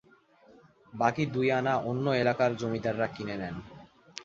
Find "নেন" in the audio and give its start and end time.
3.37-3.55